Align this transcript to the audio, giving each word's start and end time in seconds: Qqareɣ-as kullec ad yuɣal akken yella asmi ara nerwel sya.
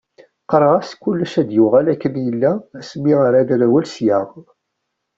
Qqareɣ-as 0.43 0.91
kullec 1.01 1.33
ad 1.41 1.49
yuɣal 1.57 1.87
akken 1.93 2.13
yella 2.25 2.51
asmi 2.79 3.13
ara 3.27 3.41
nerwel 3.47 3.85
sya. 3.93 4.19